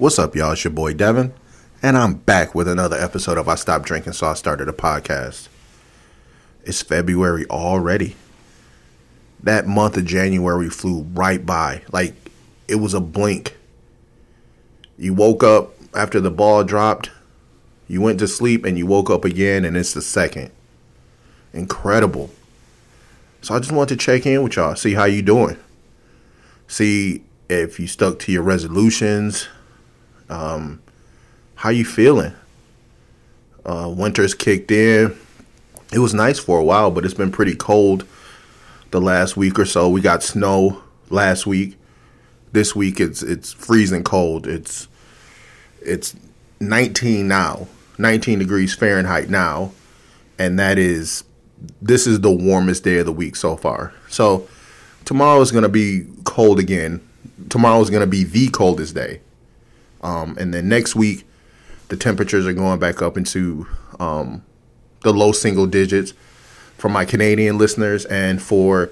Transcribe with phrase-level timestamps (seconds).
[0.00, 0.52] What's up, y'all?
[0.52, 1.34] It's your boy Devin,
[1.82, 5.48] and I'm back with another episode of I Stopped Drinking So I Started a Podcast.
[6.64, 8.16] It's February already.
[9.42, 11.82] That month of January flew right by.
[11.92, 12.14] Like,
[12.66, 13.58] it was a blink.
[14.96, 17.10] You woke up after the ball dropped,
[17.86, 20.50] you went to sleep, and you woke up again, and it's the second.
[21.52, 22.30] Incredible.
[23.42, 25.58] So I just want to check in with y'all, see how you doing.
[26.68, 29.46] See if you stuck to your resolutions,
[30.30, 30.80] um,
[31.56, 32.34] how you feeling?
[33.64, 35.16] Uh, winter's kicked in.
[35.92, 38.06] It was nice for a while, but it's been pretty cold
[38.90, 39.88] the last week or so.
[39.88, 41.76] We got snow last week.
[42.52, 44.46] This week it's it's freezing cold.
[44.46, 44.88] It's
[45.82, 46.16] it's
[46.60, 47.66] 19 now,
[47.98, 49.72] 19 degrees Fahrenheit now,
[50.38, 51.24] and that is
[51.82, 53.92] this is the warmest day of the week so far.
[54.08, 54.48] So
[55.04, 57.00] tomorrow is going to be cold again.
[57.48, 59.20] Tomorrow is going to be the coldest day.
[60.02, 61.26] Um, and then next week,
[61.88, 63.66] the temperatures are going back up into
[63.98, 64.44] um,
[65.02, 66.14] the low single digits
[66.78, 68.90] for my Canadian listeners, and for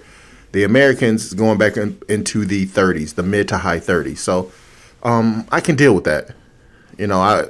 [0.53, 4.19] the Americans, going back in, into the 30s, the mid to high 30s.
[4.19, 4.53] So
[5.03, 6.35] um, I can deal with that.
[6.99, 7.47] You know, I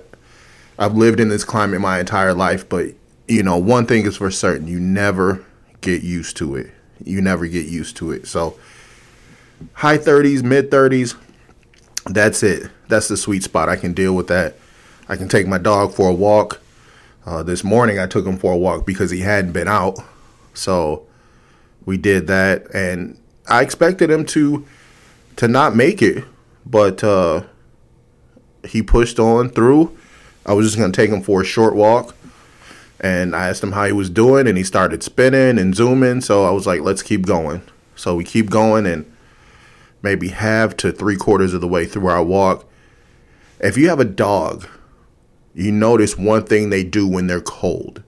[0.79, 2.95] I've lived in this climate my entire life, but
[3.27, 5.45] you know, one thing is for certain: you never
[5.81, 6.71] get used to it.
[7.05, 8.27] You never get used to it.
[8.27, 8.59] So
[9.75, 11.17] high 30s, mid 30s,
[12.09, 13.69] that's it that's the sweet spot.
[13.69, 14.57] I can deal with that.
[15.09, 16.61] I can take my dog for a walk.
[17.25, 19.99] Uh, this morning I took him for a walk because he hadn't been out,
[20.55, 21.07] so
[21.85, 24.67] we did that, and I expected him to
[25.37, 26.25] to not make it,
[26.65, 27.43] but uh,
[28.67, 29.97] he pushed on through.
[30.47, 32.17] I was just gonna take him for a short walk,
[32.99, 36.23] and I asked him how he was doing, and he started spinning and zooming.
[36.23, 37.61] So I was like, "Let's keep going."
[37.95, 39.05] So we keep going, and
[40.03, 42.65] maybe half to three quarters of the way through our walk,
[43.61, 44.67] if you have a dog,
[45.55, 48.03] you notice one thing they do when they're cold,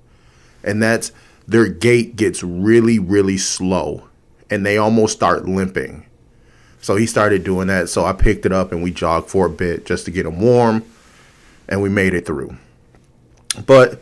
[0.62, 1.12] and that's
[1.48, 4.08] their gait gets really, really slow,
[4.48, 6.06] and they almost start limping.
[6.80, 7.89] So he started doing that.
[7.89, 10.40] So I picked it up and we jogged for a bit just to get him
[10.40, 10.84] warm,
[11.68, 12.56] and we made it through.
[13.67, 14.00] But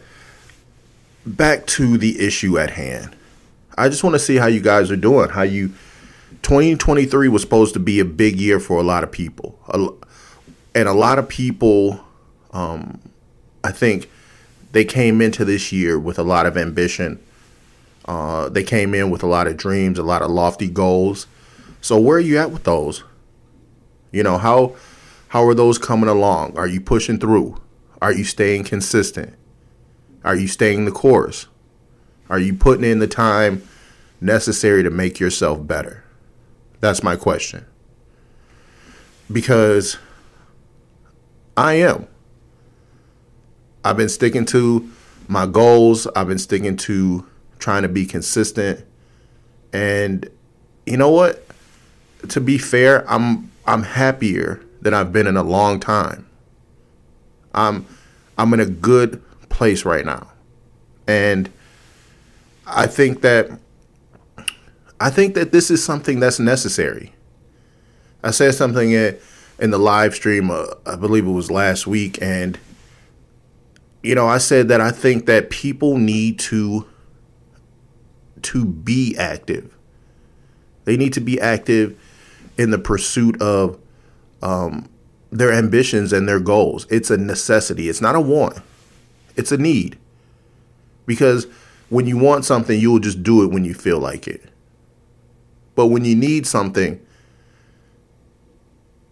[1.25, 3.17] back to the issue at hand.
[3.77, 5.31] I just want to see how you guys are doing.
[5.31, 5.73] How you
[6.43, 9.59] 2023 was supposed to be a big year for a lot of people
[10.79, 12.01] and a lot of people,
[12.53, 13.01] um,
[13.65, 14.09] I think,
[14.71, 17.19] they came into this year with a lot of ambition.
[18.05, 21.27] Uh, they came in with a lot of dreams, a lot of lofty goals.
[21.81, 23.03] So where are you at with those?
[24.13, 24.77] You know how
[25.29, 26.57] how are those coming along?
[26.57, 27.61] Are you pushing through?
[28.01, 29.35] Are you staying consistent?
[30.25, 31.47] Are you staying the course?
[32.31, 33.63] Are you putting in the time
[34.21, 36.05] necessary to make yourself better?
[36.81, 37.67] That's my question.
[39.31, 39.99] Because
[41.57, 42.07] I am.
[43.85, 44.91] I've been sticking to
[45.29, 46.07] my goals.
[46.09, 47.27] I've been sticking to
[47.59, 48.85] trying to be consistent.
[49.73, 50.29] And
[50.87, 51.45] you know what?
[52.29, 56.27] To be fair, I'm I'm happier than I've been in a long time.
[57.55, 57.87] I'm
[58.37, 60.31] I'm in a good place right now.
[61.07, 61.51] And
[62.67, 63.51] I think that
[65.01, 67.13] I think that this is something that's necessary.
[68.23, 72.59] I said something in the live stream, uh, I believe it was last week, and
[74.03, 76.87] you know, I said that I think that people need to
[78.43, 79.75] to be active.
[80.85, 81.99] They need to be active
[82.57, 83.79] in the pursuit of
[84.43, 84.89] um,
[85.31, 86.87] their ambitions and their goals.
[86.91, 87.89] It's a necessity.
[87.89, 88.59] It's not a want.
[89.37, 89.99] It's a need.
[91.07, 91.47] Because
[91.89, 94.43] when you want something, you will just do it when you feel like it.
[95.79, 97.01] But when you need something,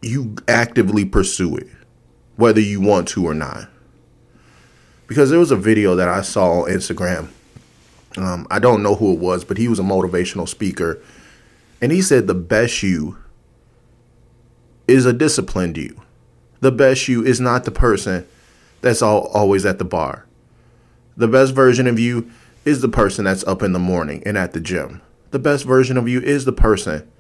[0.02, 1.68] you actively pursue it,
[2.34, 3.68] whether you want to or not.
[5.06, 7.28] Because there was a video that I saw on Instagram.
[8.16, 11.00] Um, I don't know who it was, but he was a motivational speaker.
[11.80, 13.16] And he said the best you
[14.88, 16.02] is a disciplined you.
[16.62, 18.26] The best you is not the person
[18.80, 20.26] that's all, always at the bar.
[21.16, 22.28] The best version of you
[22.64, 25.00] is the person that's up in the morning and at the gym.
[25.30, 27.10] The best version of you is the person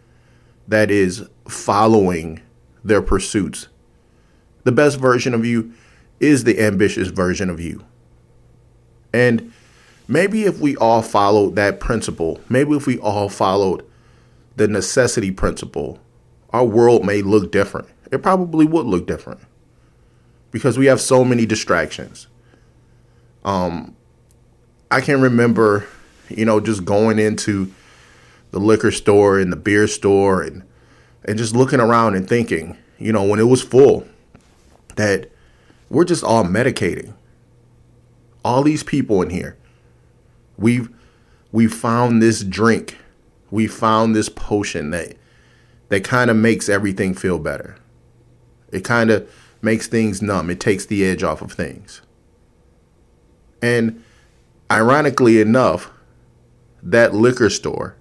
[0.68, 2.40] that is following
[2.84, 3.68] their pursuits.
[4.64, 5.72] The best version of you
[6.20, 7.84] is the ambitious version of you.
[9.12, 9.52] And
[10.08, 13.84] maybe if we all followed that principle, maybe if we all followed
[14.56, 15.98] the necessity principle,
[16.50, 17.88] our world may look different.
[18.10, 19.40] It probably would look different
[20.50, 22.28] because we have so many distractions.
[23.44, 23.94] Um,
[24.90, 25.86] I can remember,
[26.28, 27.72] you know, just going into
[28.56, 30.62] the liquor store and the beer store and
[31.26, 34.06] and just looking around and thinking, you know, when it was full,
[34.94, 35.30] that
[35.90, 37.12] we're just all medicating.
[38.42, 39.58] All these people in here.
[40.56, 40.88] We've
[41.52, 42.96] we found this drink.
[43.50, 45.18] We found this potion that
[45.90, 47.76] that kind of makes everything feel better.
[48.72, 49.30] It kind of
[49.60, 50.48] makes things numb.
[50.48, 52.00] It takes the edge off of things.
[53.60, 54.02] And
[54.70, 55.90] ironically enough,
[56.82, 57.96] that liquor store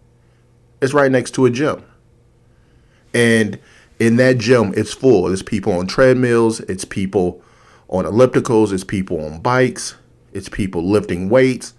[0.85, 1.83] is right next to a gym.
[3.13, 3.59] And
[3.99, 5.31] in that gym, it's full.
[5.31, 7.41] It's people on treadmills, it's people
[7.89, 9.95] on ellipticals, it's people on bikes,
[10.33, 11.73] it's people lifting weights,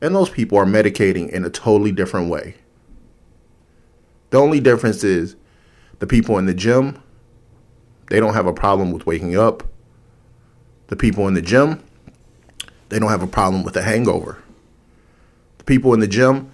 [0.00, 2.54] and those people are medicating in a totally different way.
[4.30, 5.36] The only difference is
[5.98, 7.02] the people in the gym,
[8.08, 9.62] they don't have a problem with waking up.
[10.88, 11.82] The people in the gym,
[12.88, 14.42] they don't have a problem with a hangover.
[15.58, 16.52] The people in the gym,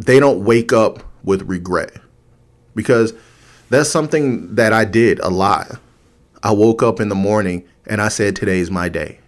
[0.00, 1.92] they don't wake up with regret
[2.74, 3.12] because
[3.68, 5.78] that's something that I did a lot.
[6.42, 9.20] I woke up in the morning and I said, Today's my day.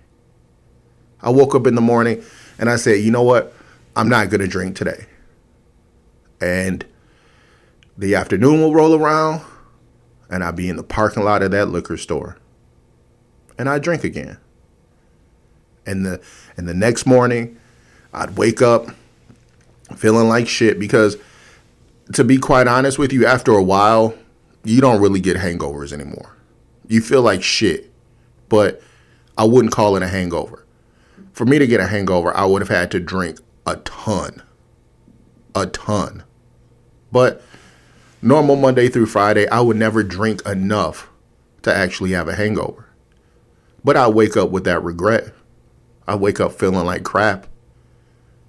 [1.21, 2.25] I woke up in the morning
[2.59, 3.53] and I said, You know what?
[3.95, 5.05] I'm not going to drink today.
[6.41, 6.87] And
[7.99, 9.43] the afternoon will roll around
[10.31, 12.39] and I'll be in the parking lot of that liquor store.
[13.59, 14.39] And I drink again.
[15.85, 16.23] And the
[16.57, 17.59] and the next morning,
[18.15, 18.89] I'd wake up
[19.93, 21.17] feeling like shit because
[22.15, 24.15] to be quite honest with you, after a while,
[24.65, 26.37] you don't really get hangovers anymore.
[26.89, 27.91] You feel like shit,
[28.49, 28.83] but
[29.39, 30.67] I wouldn't call it a hangover.
[31.33, 34.43] For me to get a hangover, I would have had to drink a ton.
[35.55, 36.25] A ton.
[37.11, 37.43] But
[38.21, 41.09] normal Monday through Friday, I would never drink enough
[41.62, 42.87] to actually have a hangover.
[43.85, 45.33] But I wake up with that regret.
[46.06, 47.47] I wake up feeling like crap.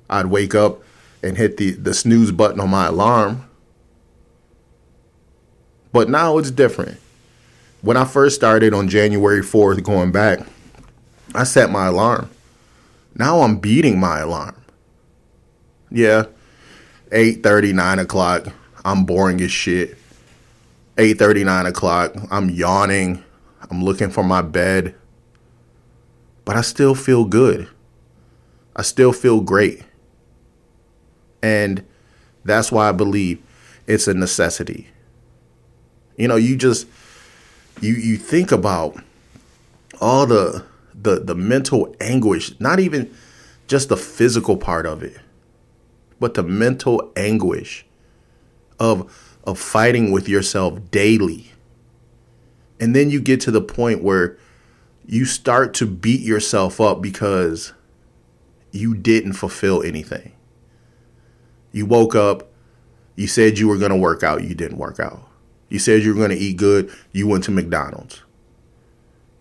[0.10, 0.84] I'd wake up
[1.24, 3.50] and hit the, the snooze button on my alarm
[5.94, 7.00] but now it's different.
[7.82, 10.40] When I first started on January 4th, going back,
[11.36, 12.30] I set my alarm.
[13.16, 14.56] Now I'm beating my alarm.
[15.92, 16.26] Yeah,
[17.12, 18.48] 8.30, 9 o'clock,
[18.84, 19.96] I'm boring as shit.
[20.98, 23.24] 8.30, 9 o'clock, I'm yawning.
[23.70, 24.96] I'm looking for my bed.
[26.44, 27.68] But I still feel good.
[28.76, 29.84] I still feel great.
[31.44, 31.86] And
[32.46, 33.44] that's why I believe
[33.86, 34.88] it's a necessity.
[36.18, 36.88] You know, you just
[37.82, 38.98] you you think about
[40.02, 40.66] all the
[41.00, 43.14] the the mental anguish, not even
[43.68, 45.18] just the physical part of it,
[46.20, 47.86] but the mental anguish
[48.80, 51.52] of of fighting with yourself daily.
[52.80, 54.38] And then you get to the point where
[55.06, 57.74] you start to beat yourself up because
[58.72, 60.33] you didn't fulfill anything.
[61.74, 62.50] You woke up,
[63.18, 65.28] you said you were going to work out, you didn't work out.
[65.68, 66.90] You said you were going to eat good.
[67.12, 68.22] You went to McDonald's.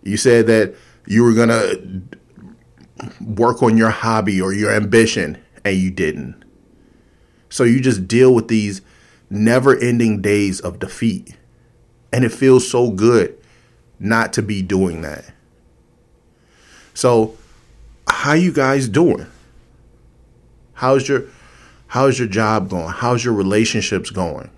[0.03, 0.75] You said that
[1.07, 2.01] you were going to
[3.21, 6.43] work on your hobby or your ambition, and you didn't.
[7.49, 8.81] So you just deal with these
[9.29, 11.37] never ending days of defeat.
[12.11, 13.37] And it feels so good
[13.99, 15.25] not to be doing that.
[16.93, 17.35] So,
[18.07, 19.25] how you guys doing?
[20.73, 21.25] How's your
[21.93, 22.89] how's your job going?
[22.89, 24.49] How's your relationships going?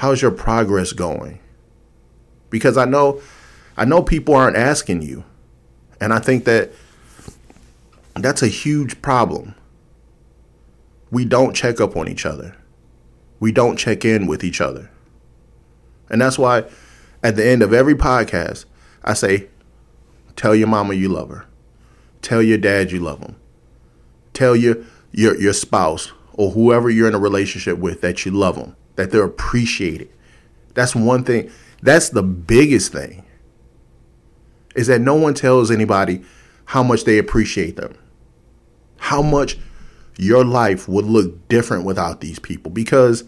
[0.00, 1.38] how's your progress going?
[2.48, 3.20] Because I know
[3.76, 5.24] I know people aren't asking you.
[6.00, 6.72] And I think that
[8.14, 9.54] that's a huge problem.
[11.10, 12.56] We don't check up on each other.
[13.40, 14.90] We don't check in with each other.
[16.08, 16.64] And that's why
[17.22, 18.64] at the end of every podcast,
[19.04, 19.48] I say,
[20.34, 21.44] tell your mama you love her.
[22.22, 23.36] Tell your dad you love him.
[24.32, 24.78] Tell your
[25.12, 29.10] your your spouse or whoever you're in a relationship with that you love them that
[29.10, 30.08] they're appreciated.
[30.72, 31.50] That's one thing.
[31.82, 33.26] That's the biggest thing.
[34.74, 36.24] Is that no one tells anybody
[36.64, 37.94] how much they appreciate them.
[38.96, 39.58] How much
[40.16, 43.24] your life would look different without these people because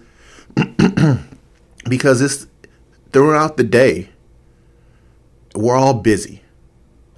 [1.90, 2.46] because it's
[3.12, 4.08] throughout the day
[5.54, 6.40] we're all busy.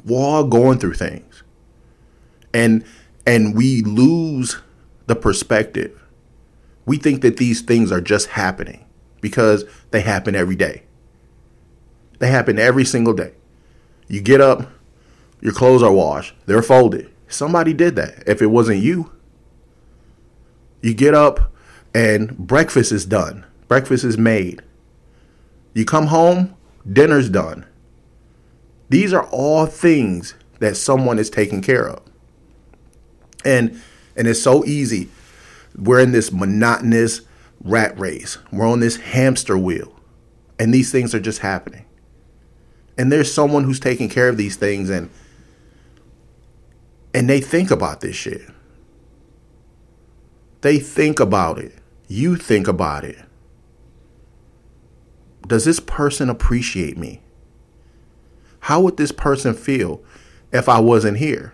[0.04, 1.44] We're all going through things.
[2.52, 2.84] And
[3.24, 4.60] and we lose
[5.06, 6.04] the perspective
[6.86, 8.84] we think that these things are just happening
[9.20, 10.82] because they happen every day.
[12.18, 13.32] They happen every single day.
[14.08, 14.70] You get up,
[15.40, 17.10] your clothes are washed, they're folded.
[17.28, 18.22] Somebody did that.
[18.26, 19.12] If it wasn't you,
[20.82, 21.52] you get up
[21.94, 24.62] and breakfast is done, breakfast is made.
[25.72, 26.54] You come home,
[26.90, 27.66] dinner's done.
[28.90, 32.02] These are all things that someone is taking care of.
[33.44, 33.80] And
[34.16, 35.08] and it's so easy
[35.76, 37.22] we're in this monotonous
[37.60, 38.38] rat race.
[38.52, 39.98] We're on this hamster wheel.
[40.58, 41.86] And these things are just happening.
[42.96, 45.10] And there's someone who's taking care of these things and
[47.12, 48.42] and they think about this shit.
[50.62, 51.72] They think about it.
[52.08, 53.18] You think about it.
[55.46, 57.20] Does this person appreciate me?
[58.60, 60.02] How would this person feel
[60.50, 61.52] if I wasn't here?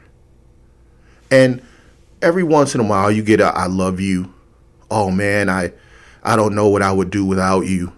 [1.30, 1.60] And
[2.22, 4.32] every once in a while you get a I love you.
[4.90, 5.72] Oh man, I
[6.22, 7.92] I don't know what I would do without you.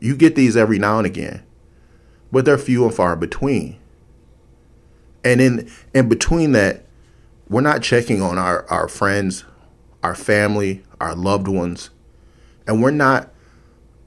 [0.00, 1.42] You get these every now and again.
[2.30, 3.78] But they're few and far between.
[5.22, 6.84] And in in between that,
[7.48, 9.44] we're not checking on our, our friends,
[10.02, 11.90] our family, our loved ones,
[12.66, 13.30] and we're not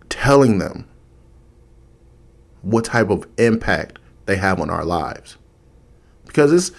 [0.09, 0.87] telling them
[2.61, 5.37] what type of impact they have on our lives.
[6.25, 6.71] Because it's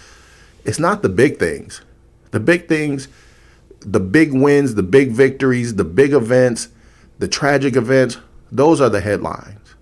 [0.65, 1.81] it's not the big things.
[2.31, 3.09] The big things,
[3.81, 6.69] the big wins, the big victories, the big events,
[7.19, 8.19] the tragic events,
[8.51, 9.75] those are the headlines.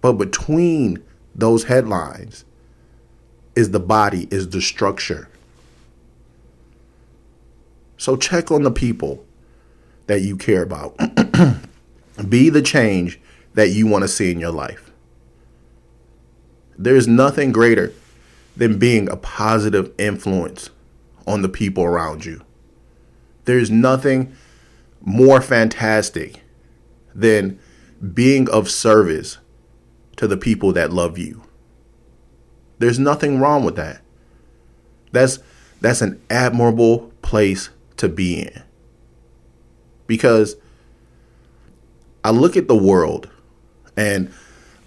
[0.00, 1.02] But between
[1.34, 2.44] those headlines
[3.54, 5.28] is the body, is the structure.
[7.96, 9.24] So check on the people
[10.06, 10.96] that you care about.
[12.28, 13.20] Be the change
[13.54, 14.90] that you want to see in your life.
[16.76, 17.92] There's nothing greater
[18.56, 20.70] than being a positive influence
[21.28, 22.42] on the people around you.
[23.44, 24.34] There's nothing
[25.00, 26.42] more fantastic
[27.14, 27.58] than
[28.14, 29.38] being of service
[30.16, 31.42] to the people that love you.
[32.78, 34.00] There's nothing wrong with that.
[35.12, 35.38] That's
[35.80, 38.62] that's an admirable place to be in.
[40.06, 40.56] Because
[42.24, 43.28] I look at the world
[43.96, 44.32] and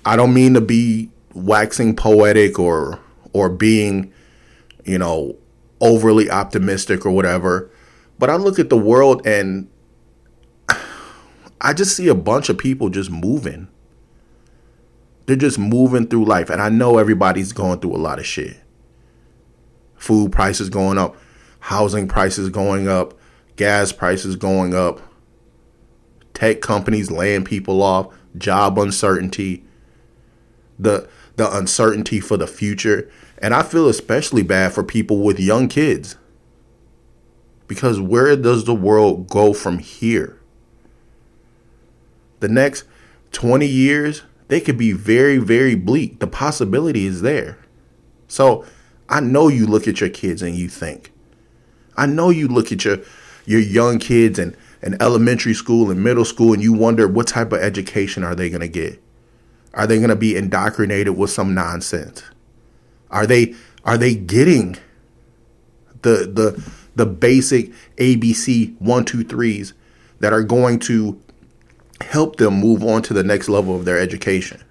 [0.05, 2.99] I don't mean to be waxing poetic or
[3.33, 4.13] or being,
[4.83, 5.37] you know,
[5.81, 7.69] overly optimistic or whatever.
[8.17, 9.67] But I look at the world and
[11.61, 13.67] I just see a bunch of people just moving.
[15.25, 16.49] They're just moving through life.
[16.49, 18.57] And I know everybody's going through a lot of shit.
[19.95, 21.15] Food prices going up,
[21.59, 23.13] housing prices going up,
[23.55, 25.01] gas prices going up,
[26.33, 29.63] tech companies laying people off, job uncertainty,
[30.79, 33.09] the the uncertainty for the future.
[33.41, 36.15] And I feel especially bad for people with young kids.
[37.67, 40.39] Because where does the world go from here?
[42.39, 42.83] The next
[43.31, 46.19] 20 years, they could be very, very bleak.
[46.19, 47.57] The possibility is there.
[48.27, 48.65] So
[49.09, 51.11] I know you look at your kids and you think.
[51.97, 52.99] I know you look at your
[53.45, 57.51] your young kids and in elementary school and middle school and you wonder what type
[57.51, 59.01] of education are they going to get?
[59.73, 62.23] Are they going to be indoctrinated with some nonsense?
[63.11, 63.53] Are they
[63.83, 64.77] are they getting
[66.01, 69.73] the the the basic ABC one two threes
[70.19, 71.21] that are going to
[72.01, 74.61] help them move on to the next level of their education?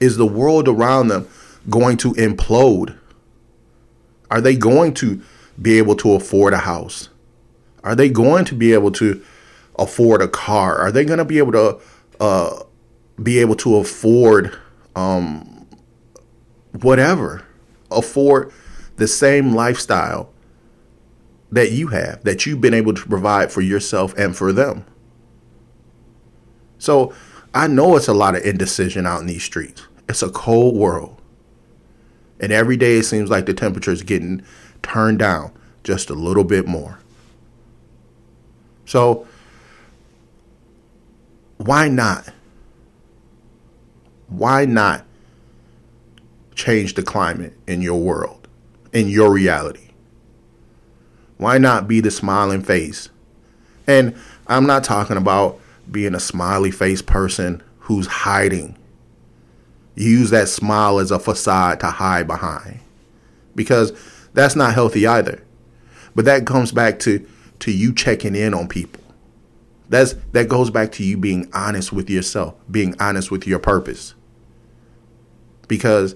[0.00, 1.28] Is the world around them
[1.70, 2.96] going to implode?
[4.30, 5.22] Are they going to
[5.60, 7.08] be able to afford a house?
[7.84, 9.22] Are they going to be able to
[9.78, 10.78] afford a car?
[10.78, 11.80] Are they going to be able to
[12.18, 12.62] uh,
[13.22, 14.56] be able to afford
[14.96, 15.53] um,
[16.82, 17.46] whatever,
[17.90, 18.52] afford
[18.96, 20.30] the same lifestyle
[21.50, 24.84] that you have, that you've been able to provide for yourself and for them?
[26.78, 27.14] So
[27.54, 29.82] I know it's a lot of indecision out in these streets.
[30.08, 31.20] It's a cold world.
[32.40, 34.42] And every day it seems like the temperature is getting
[34.82, 35.52] turned down
[35.82, 36.98] just a little bit more.
[38.84, 39.26] So
[41.58, 42.28] why not?
[44.28, 45.06] Why not
[46.54, 48.48] change the climate in your world,
[48.92, 49.88] in your reality?
[51.36, 53.08] Why not be the smiling face?
[53.86, 58.76] And I'm not talking about being a smiley face person who's hiding.
[59.94, 62.80] You use that smile as a facade to hide behind
[63.54, 63.92] because
[64.32, 65.42] that's not healthy either.
[66.14, 67.26] But that comes back to
[67.60, 69.02] to you checking in on people.
[69.88, 74.14] That's that goes back to you being honest with yourself, being honest with your purpose.
[75.68, 76.14] Because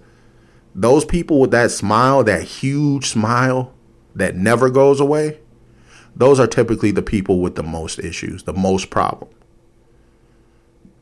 [0.74, 3.74] those people with that smile, that huge smile
[4.14, 5.38] that never goes away,
[6.14, 9.30] those are typically the people with the most issues, the most problem.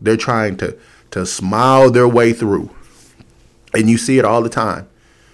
[0.00, 0.78] They're trying to
[1.12, 2.70] to smile their way through.
[3.74, 4.88] And you see it all the time.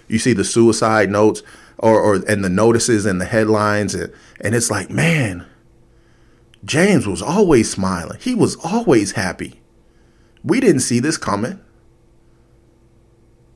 [0.06, 1.42] You see the suicide notes
[1.78, 5.46] or, or and the notices and the headlines and, and it's like, man,
[6.64, 8.18] James was always smiling.
[8.20, 9.60] He was always happy.
[10.44, 11.60] We didn't see this coming.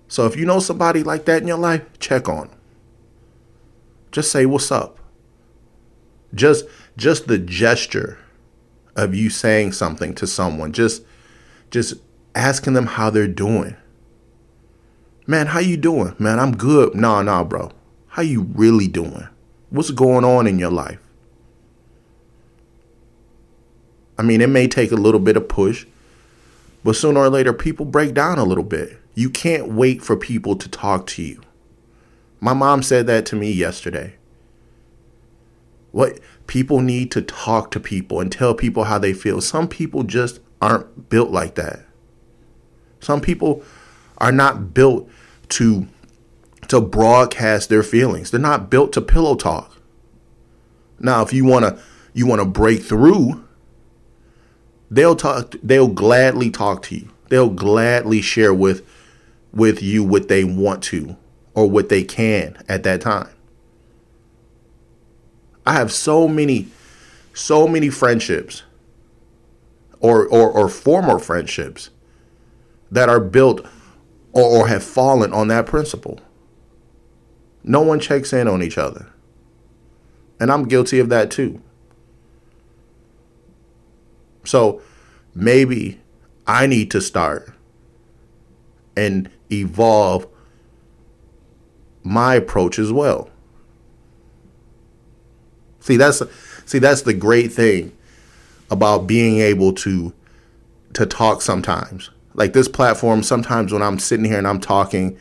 [0.08, 2.50] So if you know somebody like that in your life, check on.
[4.12, 4.98] Just say what's up.
[6.34, 6.64] Just
[6.96, 8.18] just the gesture
[8.94, 11.02] of you saying something to someone, just
[11.70, 11.94] just
[12.34, 13.76] asking them how they're doing.
[15.26, 16.14] Man, how you doing?
[16.18, 16.94] Man, I'm good.
[16.94, 17.72] Nah, nah, bro.
[18.08, 19.28] How you really doing?
[19.70, 21.00] What's going on in your life?
[24.16, 25.84] I mean, it may take a little bit of push,
[26.84, 28.98] but sooner or later, people break down a little bit.
[29.16, 31.40] You can't wait for people to talk to you.
[32.38, 34.14] My mom said that to me yesterday.
[35.90, 39.40] What people need to talk to people and tell people how they feel.
[39.40, 41.87] Some people just aren't built like that.
[43.00, 43.64] Some people
[44.18, 45.08] are not built
[45.50, 45.88] to
[46.68, 48.30] to broadcast their feelings.
[48.30, 49.80] They're not built to pillow talk.
[50.99, 51.82] Now, if you want to
[52.12, 53.42] you want to break through,
[54.90, 57.08] they'll talk they'll gladly talk to you.
[57.30, 58.87] They'll gladly share with
[59.53, 61.17] with you what they want to
[61.55, 63.31] or what they can at that time.
[65.67, 66.69] I have so many
[67.35, 68.62] so many friendships
[70.00, 71.91] or or, or former friendships
[72.91, 73.67] that are built
[74.33, 76.21] or, or have fallen on that principle.
[77.65, 79.11] No one checks in on each other.
[80.38, 81.61] And I'm guilty of that too.
[84.45, 84.81] So
[85.35, 86.00] maybe
[86.47, 87.53] I need to start
[88.97, 90.26] and evolve
[92.03, 93.31] my approach as well.
[95.81, 96.23] See that's
[96.67, 97.93] see that's the great thing
[98.71, 100.12] about being able to
[100.95, 105.17] to talk sometimes like this platform sometimes when i'm sitting here and i'm talking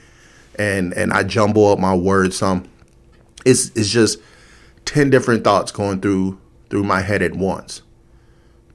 [0.58, 2.68] and and i jumble up my words some
[3.46, 4.20] it's it's just
[4.86, 6.40] 10 different thoughts going through
[6.70, 7.82] through my head at once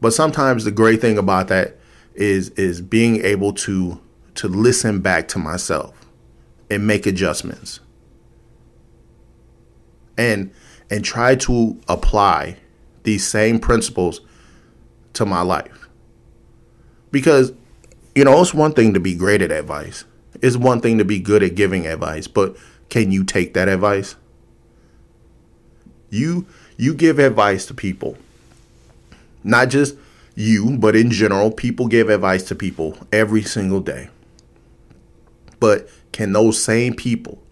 [0.01, 1.77] but sometimes the great thing about that
[2.15, 4.01] is is being able to
[4.41, 5.95] to listen back to myself
[6.71, 7.81] and make adjustments
[10.19, 10.51] and
[10.91, 12.57] and try to apply
[13.05, 14.21] these same principles
[15.13, 15.89] to my life
[17.11, 17.53] because
[18.15, 20.05] you know, it's one thing to be great at advice.
[20.43, 22.57] It's one thing to be good at giving advice, but
[22.89, 24.17] can you take that advice?
[26.11, 28.17] You you give advice to people.
[29.45, 29.97] Not just
[30.35, 34.09] you, but in general, people give advice to people every single day.
[35.61, 37.43] But can those same people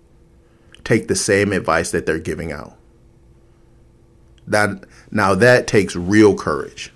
[0.83, 2.75] take the same advice that they're giving out?
[4.47, 6.93] That now that takes real courage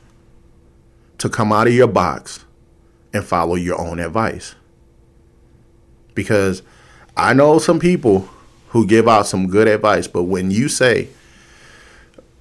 [1.19, 2.45] to come out of your box
[3.13, 4.55] and follow your own advice.
[6.15, 6.63] Because
[7.17, 8.29] I know some people
[8.69, 11.09] who give out some good advice, but when you say,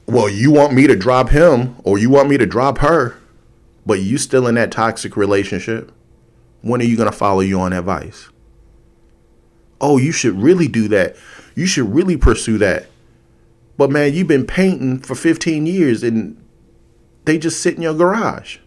[0.05, 3.17] well, you want me to drop him or you want me to drop her,
[3.85, 5.91] but you still in that toxic relationship,
[6.61, 8.29] when are you going to follow your own advice?
[9.81, 11.17] Oh, you should really do that.
[11.55, 12.85] You should really pursue that.
[13.77, 16.41] But man, you've been painting for 15 years and
[17.25, 18.59] they just sit in your garage.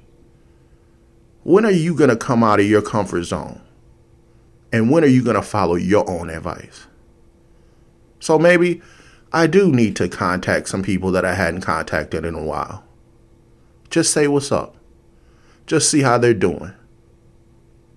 [1.45, 3.61] When are you going to come out of your comfort zone?
[4.73, 6.87] And when are you going to follow your own advice?
[8.19, 8.83] So maybe
[9.33, 12.85] I do need to contact some people that I hadn't contacted in a while.
[13.91, 14.77] Just say what's up.
[15.67, 16.73] Just see how they're doing.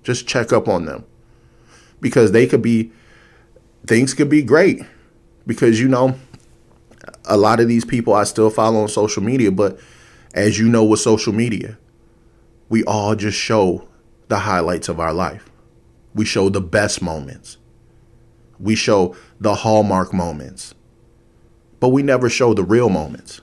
[0.03, 1.05] Just check up on them.
[1.99, 2.91] Because they could be,
[3.87, 4.81] things could be great.
[5.45, 6.19] Because, you know,
[7.25, 9.79] a lot of these people I still follow on social media, but
[10.33, 11.77] as you know with social media,
[12.69, 13.87] we all just show
[14.27, 15.49] the highlights of our life.
[16.13, 17.57] We show the best moments.
[18.59, 20.73] We show the hallmark moments.
[21.79, 23.41] But we never show the real moments.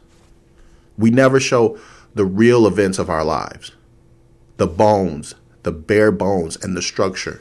[0.99, 1.79] We never show
[2.15, 3.73] the real events of our lives
[4.57, 7.41] the bones, the bare bones, and the structure.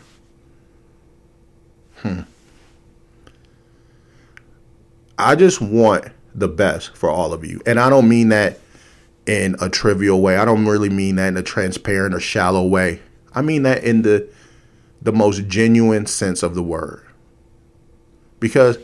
[1.97, 2.21] Hmm.
[5.17, 7.61] I just want the best for all of you.
[7.65, 8.59] And I don't mean that
[9.25, 10.37] in a trivial way.
[10.37, 13.01] I don't really mean that in a transparent or shallow way.
[13.33, 14.27] I mean that in the
[15.01, 17.05] the most genuine sense of the word.
[18.39, 18.77] Because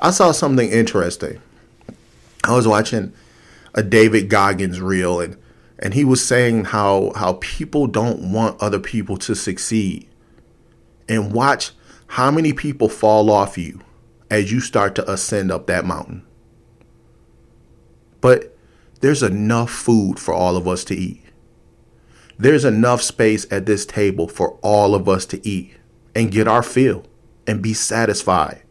[0.00, 1.40] I saw something interesting.
[2.44, 3.12] I was watching
[3.74, 5.36] a David Goggins reel and
[5.78, 10.08] and he was saying how how people don't want other people to succeed.
[11.08, 11.72] And watch
[12.08, 13.80] how many people fall off you
[14.32, 16.26] as you start to ascend up that mountain.
[18.22, 18.56] But
[19.02, 21.22] there's enough food for all of us to eat.
[22.38, 25.76] There's enough space at this table for all of us to eat
[26.14, 27.04] and get our fill
[27.46, 28.62] and be satisfied.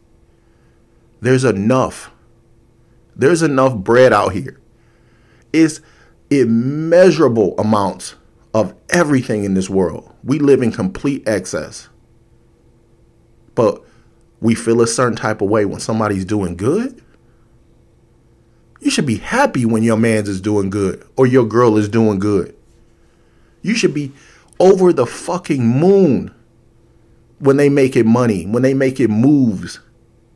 [1.20, 2.10] There's enough.
[3.14, 4.58] There's enough bread out here.
[5.52, 5.80] It's
[6.28, 8.16] immeasurable amounts
[8.52, 10.12] of everything in this world.
[10.24, 11.88] We live in complete excess.
[13.54, 13.84] But
[14.42, 17.02] we feel a certain type of way when somebody's doing good
[18.82, 22.18] you should be happy when your man's is doing good or your girl is doing
[22.18, 22.54] good.
[23.62, 24.10] You should be
[24.58, 26.34] over the fucking moon
[27.38, 29.78] when they making money, when they making moves,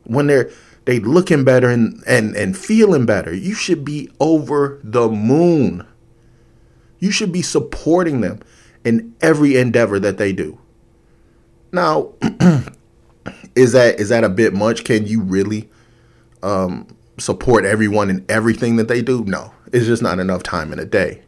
[0.05, 0.49] when they're
[0.85, 3.33] they looking better and, and, and feeling better.
[3.33, 5.85] You should be over the moon.
[6.99, 8.39] You should be supporting them
[8.85, 10.57] in every endeavor that they do.
[11.73, 12.13] Now,
[13.55, 14.83] is that is that a bit much?
[14.83, 15.69] Can you really
[16.43, 16.87] um,
[17.17, 19.23] support everyone in everything that they do?
[19.25, 21.23] No, it's just not enough time in a day.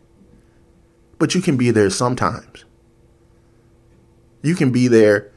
[1.18, 2.66] But you can be there sometimes.
[4.42, 5.32] You can be there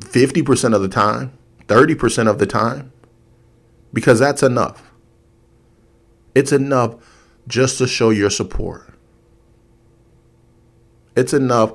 [0.00, 1.32] 50% of the time,
[1.66, 2.92] 30% of the time,
[3.92, 4.90] because that's enough.
[6.34, 6.96] It's enough
[7.48, 8.92] just to show your support.
[11.16, 11.72] It's enough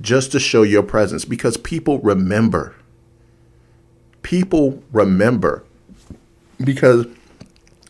[0.00, 2.74] just to show your presence because people remember.
[4.22, 5.64] People remember
[6.62, 7.06] because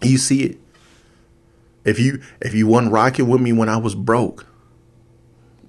[0.02, 0.58] you see it.
[1.84, 4.46] If you if you weren't rocking with me when I was broke,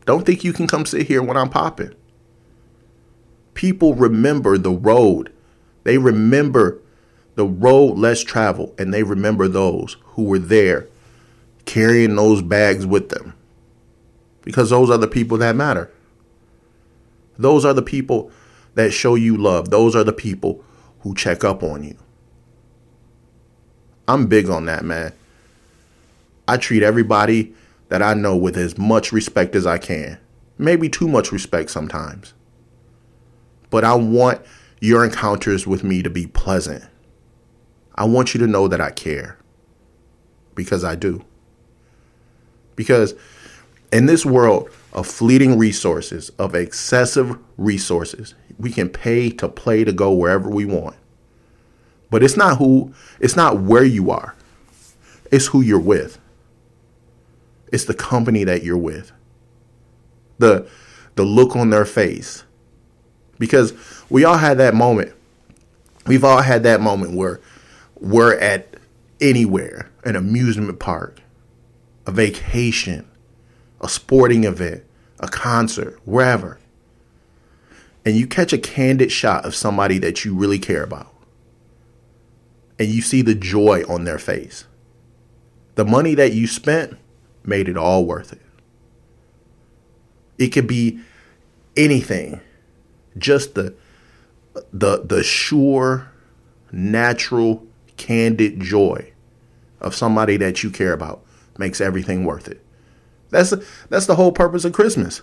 [0.06, 1.94] don't think you can come sit here when I'm popping.
[3.54, 5.32] People remember the road.
[5.84, 6.80] They remember
[7.36, 10.88] the road less traveled, and they remember those who were there
[11.66, 13.34] carrying those bags with them.
[14.44, 15.92] Because those are the people that matter.
[17.38, 18.32] Those are the people
[18.76, 19.70] that show you love.
[19.70, 20.64] Those are the people
[21.02, 21.98] who check up on you.
[24.08, 25.14] I'm big on that, man.
[26.48, 27.54] I treat everybody
[27.90, 30.18] that I know with as much respect as I can.
[30.58, 32.34] Maybe too much respect sometimes.
[33.70, 34.42] But I want
[34.80, 36.84] your encounters with me to be pleasant.
[37.96, 39.38] I want you to know that I care.
[40.56, 41.24] Because I do.
[42.76, 43.16] Because
[43.92, 49.94] in this world of fleeting resources, of excessive resources, we can pay to play to
[49.94, 50.96] go wherever we want.
[52.10, 54.36] But it's not who, it's not where you are.
[55.32, 56.20] It's who you're with.
[57.72, 59.12] It's the company that you're with.
[60.40, 60.68] The
[61.16, 62.44] the look on their face.
[63.40, 63.74] Because
[64.10, 65.14] we all had that moment.
[66.06, 67.40] We've all had that moment where
[68.00, 68.76] we're at
[69.20, 71.22] anywhere, an amusement park,
[72.06, 73.08] a vacation,
[73.82, 74.84] a sporting event,
[75.20, 76.60] a concert, wherever.
[78.06, 81.14] And you catch a candid shot of somebody that you really care about.
[82.80, 84.66] And you see the joy on their face.
[85.76, 86.98] The money that you spent
[87.44, 88.42] made it all worth it.
[90.38, 91.00] It could be
[91.76, 92.42] anything.
[93.18, 93.76] Just the
[94.74, 96.12] the the sure
[96.72, 97.66] natural
[97.98, 99.12] candid joy
[99.80, 101.24] of somebody that you care about
[101.58, 102.64] makes everything worth it.
[103.32, 103.54] That's
[103.90, 105.22] that's the whole purpose of Christmas.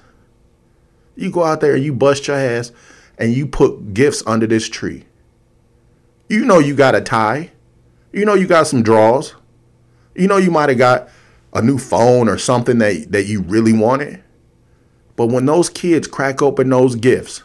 [1.14, 2.72] You go out there and you bust your ass
[3.18, 5.04] and you put gifts under this tree.
[6.28, 7.52] You know you got a tie.
[8.12, 9.34] You know you got some draws.
[10.14, 11.08] You know you might have got
[11.52, 14.22] a new phone or something that, that you really wanted.
[15.16, 17.42] But when those kids crack open those gifts,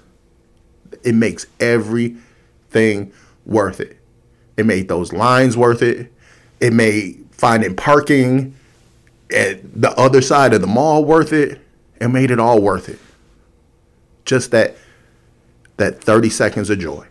[1.03, 3.11] it makes everything
[3.45, 3.97] worth it.
[4.57, 6.11] It made those lines worth it.
[6.59, 8.55] It made finding parking
[9.31, 11.59] at the other side of the mall worth it.
[11.99, 12.99] and made it all worth it.
[14.25, 14.75] Just that
[15.77, 17.07] that 30 seconds of joy.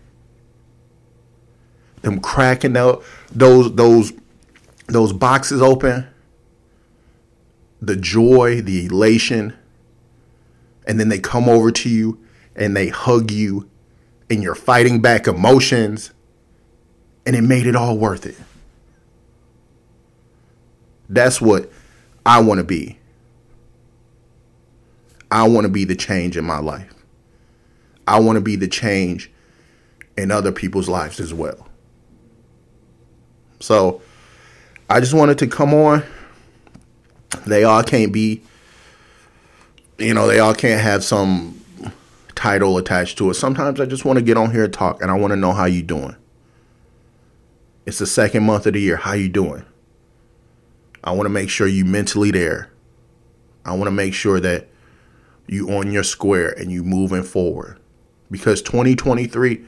[2.02, 4.12] Them cracking out those those
[4.88, 6.06] those boxes open.
[7.80, 9.56] The joy, the elation.
[10.86, 12.18] And then they come over to you
[12.54, 13.68] and they hug you
[14.28, 16.12] and you're fighting back emotions
[17.24, 18.36] and it made it all worth it.
[21.08, 21.70] That's what
[22.24, 22.98] I want to be.
[25.30, 26.92] I want to be the change in my life.
[28.06, 29.30] I want to be the change
[30.16, 31.68] in other people's lives as well.
[33.60, 34.02] So
[34.90, 36.02] I just wanted to come on.
[37.46, 38.42] They all can't be,
[39.98, 41.58] you know, they all can't have some
[42.34, 43.34] title attached to it.
[43.34, 45.52] Sometimes I just want to get on here and talk and I want to know
[45.52, 46.16] how you doing.
[47.86, 48.96] It's the second month of the year.
[48.96, 49.64] How you doing?
[51.04, 52.70] I want to make sure you mentally there.
[53.64, 54.68] I want to make sure that
[55.46, 57.78] you on your square and you moving forward.
[58.30, 59.64] Because 2023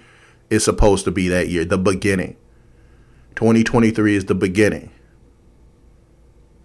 [0.50, 2.36] is supposed to be that year, the beginning.
[3.36, 4.90] 2023 is the beginning.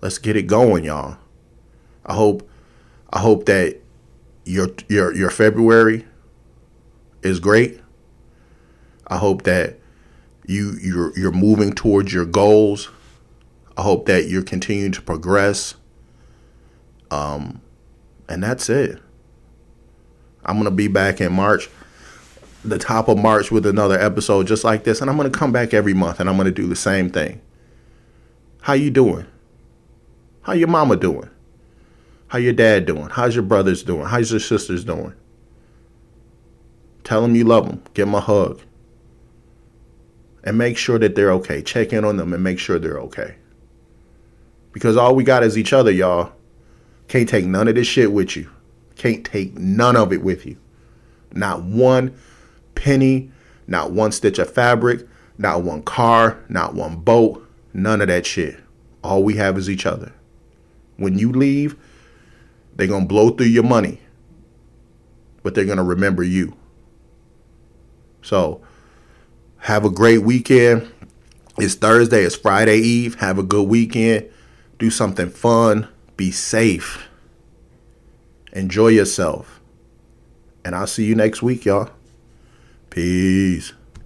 [0.01, 1.17] Let's get it going, y'all.
[2.05, 2.49] I hope
[3.11, 3.79] I hope that
[4.45, 6.05] your your your February
[7.21, 7.81] is great.
[9.07, 9.79] I hope that
[10.45, 12.89] you you're you're moving towards your goals.
[13.79, 15.75] I hope that you're continuing to progress.
[17.11, 17.61] Um,
[18.27, 19.01] and that's it.
[20.43, 21.69] I'm gonna be back in March,
[22.65, 25.73] the top of March, with another episode just like this, and I'm gonna come back
[25.73, 27.39] every month, and I'm gonna do the same thing.
[28.59, 29.25] How you doing?
[30.41, 31.29] How your mama doing?
[32.27, 33.07] How your dad doing?
[33.07, 34.07] How's your brothers doing?
[34.07, 35.13] How's your sisters doing?
[37.05, 37.81] Tell them you love them.
[37.93, 38.59] Give them a hug.
[40.43, 41.61] And make sure that they're okay.
[41.61, 43.35] Check in on them and make sure they're okay.
[44.71, 46.31] Because all we got is each other, y'all.
[47.07, 48.49] Can't take none of this shit with you.
[48.95, 50.57] Can't take none of it with you.
[51.31, 52.15] Not one
[52.75, 53.31] penny,
[53.67, 58.59] not one stitch of fabric, not one car, not one boat, none of that shit.
[59.03, 60.11] All we have is each other.
[60.97, 61.77] When you leave,
[62.75, 64.01] they're going to blow through your money,
[65.43, 66.55] but they're going to remember you.
[68.21, 68.61] So,
[69.59, 70.91] have a great weekend.
[71.57, 73.15] It's Thursday, it's Friday Eve.
[73.15, 74.29] Have a good weekend.
[74.79, 75.87] Do something fun.
[76.17, 77.07] Be safe.
[78.53, 79.61] Enjoy yourself.
[80.65, 81.91] And I'll see you next week, y'all.
[82.89, 83.73] Peace.